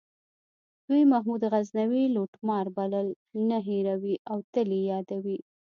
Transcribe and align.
دوی 0.87 1.03
محمود 1.11 1.41
غزنوي 1.53 2.03
لوټمار 2.15 2.65
بلل 2.77 3.07
نه 3.49 3.57
هیروي 3.67 4.15
او 4.31 4.37
تل 4.53 4.67
یې 4.77 4.81
یادوي. 4.91 5.37